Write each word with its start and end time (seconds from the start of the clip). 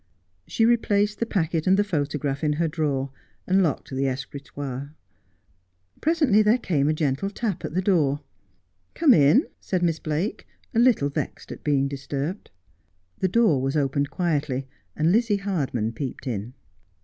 She 0.47 0.65
replaced 0.65 1.19
the 1.19 1.27
packet 1.27 1.67
and 1.67 1.77
the 1.77 1.83
photograph 1.83 2.43
in 2.43 2.53
her 2.53 2.67
drawer, 2.67 3.11
and 3.45 3.61
locked 3.61 3.91
the 3.91 4.07
escritoire. 4.07 4.95
Presently 6.01 6.41
there 6.41 6.57
came 6.57 6.89
a 6.89 6.93
gentle 6.95 7.29
tap 7.29 7.63
at 7.63 7.75
the 7.75 7.83
door.' 7.83 8.21
Come 8.95 9.13
in,' 9.13 9.45
said 9.59 9.83
Miss 9.83 9.99
Blake, 9.99 10.47
a 10.73 10.79
little 10.79 11.09
vexed 11.11 11.51
at 11.51 11.63
being 11.63 11.87
disturbed. 11.87 12.49
The 13.19 13.27
door 13.27 13.61
was 13.61 13.77
opened 13.77 14.09
quietly, 14.09 14.67
and 14.95 15.11
Lizzie 15.11 15.37
Hardman 15.37 15.91
peeped 15.91 16.25
in. 16.25 16.55